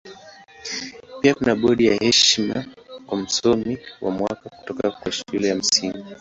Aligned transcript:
Pia 1.21 1.35
kuna 1.35 1.55
bodi 1.55 1.85
ya 1.85 1.95
heshima 1.95 2.65
kwa 3.05 3.17
Msomi 3.17 3.77
wa 4.01 4.11
Mwaka 4.11 4.49
kutoka 4.49 4.91
kwa 4.91 5.11
Shule 5.11 5.47
ya 5.47 5.55
Msingi. 5.55 6.05